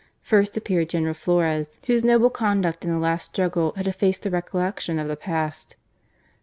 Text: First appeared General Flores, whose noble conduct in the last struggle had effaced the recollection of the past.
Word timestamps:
First 0.23 0.57
appeared 0.57 0.89
General 0.89 1.13
Flores, 1.13 1.77
whose 1.85 2.03
noble 2.03 2.31
conduct 2.31 2.83
in 2.83 2.89
the 2.89 2.97
last 2.97 3.25
struggle 3.25 3.71
had 3.75 3.85
effaced 3.87 4.23
the 4.23 4.31
recollection 4.31 4.97
of 4.97 5.07
the 5.07 5.15
past. 5.15 5.75